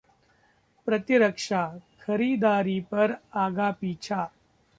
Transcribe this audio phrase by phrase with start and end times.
[0.87, 3.15] प्रतिरक्षाः खरीदारी पर
[3.33, 4.29] आगापीछा